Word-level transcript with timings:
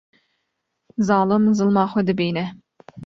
Zalim 1.09 1.45
zilma 1.59 1.83
xwe 1.93 2.01
dibîne 2.09 2.45